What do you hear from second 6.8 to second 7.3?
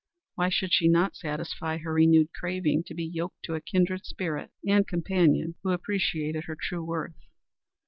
worth?